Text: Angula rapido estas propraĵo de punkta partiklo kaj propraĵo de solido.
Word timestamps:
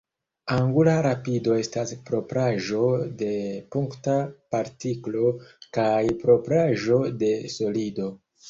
Angula 0.53 0.93
rapido 1.05 1.57
estas 1.63 1.91
propraĵo 2.07 2.81
de 3.21 3.29
punkta 3.75 4.17
partiklo 4.57 5.33
kaj 5.79 6.03
propraĵo 6.25 7.01
de 7.23 7.35
solido. 7.59 8.13